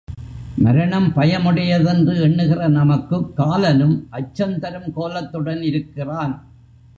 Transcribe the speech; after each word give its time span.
மரணம் 0.57 1.11
பயமுடையதென்று 1.15 2.21
எண்ணுகிற 2.21 2.67
நமக்குக் 2.67 3.35
காலனும் 3.37 4.07
அச்சந்தரும் 4.11 4.91
கோலத்துடன் 4.91 5.61
இருக்கிறான். 5.61 6.35